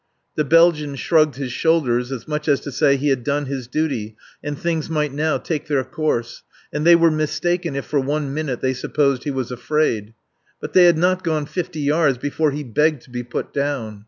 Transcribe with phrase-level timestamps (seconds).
[0.33, 4.15] The Belgian shrugged his shoulders as much as to say he had done his duty
[4.43, 6.41] and things might now take their course,
[6.73, 10.15] and they were mistaken if for one minute they supposed he was afraid.
[10.59, 13.99] But they had not gone fifty yards before he begged to be put down.